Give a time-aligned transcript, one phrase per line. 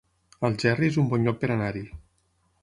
[0.47, 1.85] Algerri es un bon lloc per anar-hi